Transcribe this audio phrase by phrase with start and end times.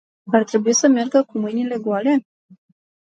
[0.31, 2.25] Ar trebui să meargă cu mâinile goale?